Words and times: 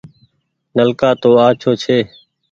نلڪآ 0.75 1.09
تو 1.21 1.29
آڇو 1.47 1.71
ڇي۔ 1.81 1.97